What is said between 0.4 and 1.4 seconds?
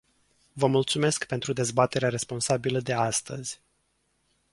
Vă mulțumesc